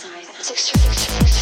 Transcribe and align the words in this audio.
size. 0.00 0.26
Six, 0.40 0.64
six, 0.64 0.80
six, 0.80 1.28
six. 1.28 1.39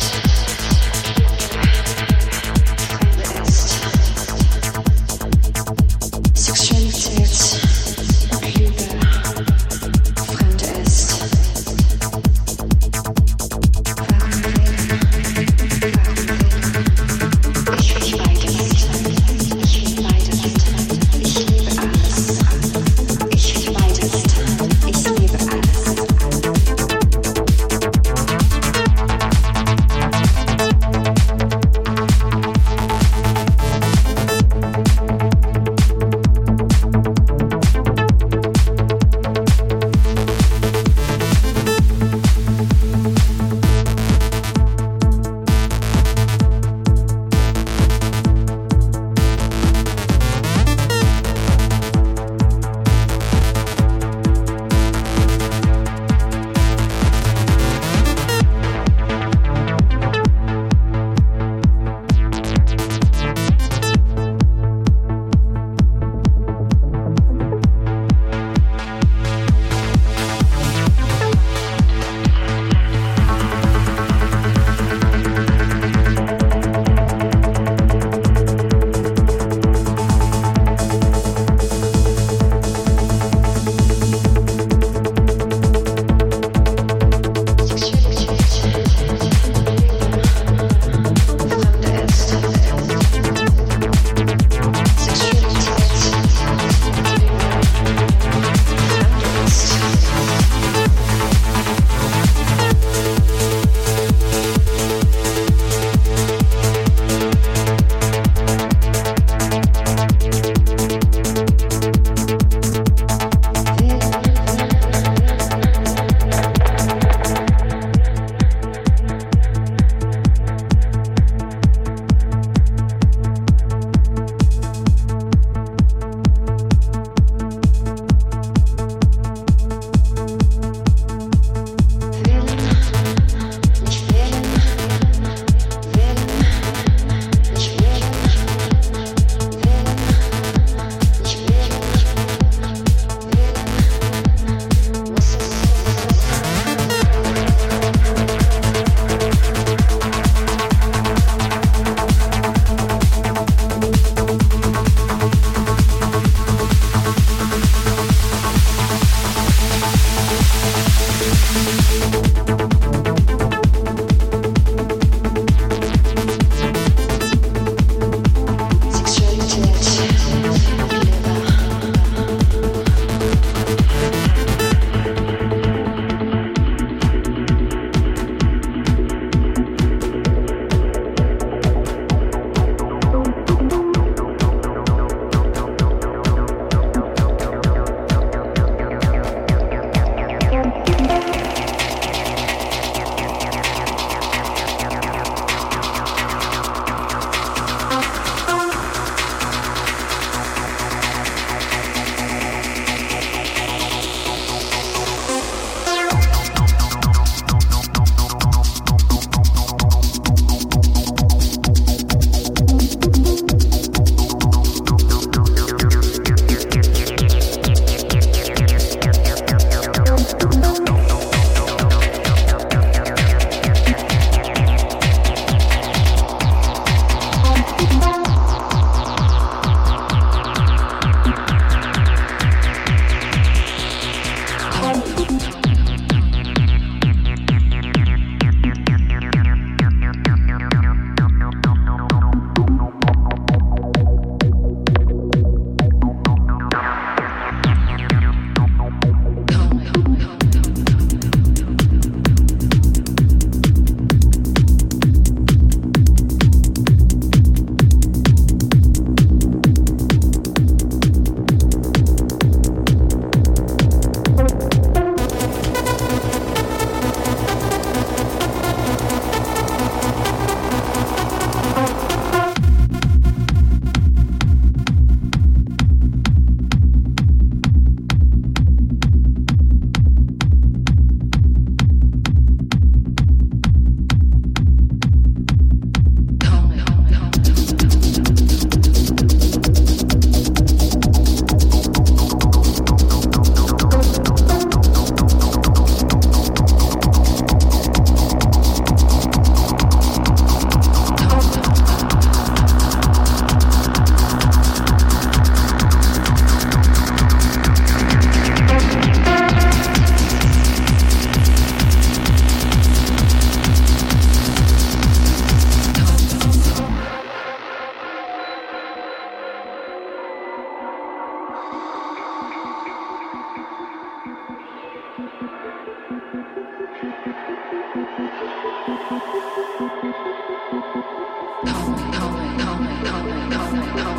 Yeah. 333.78 334.18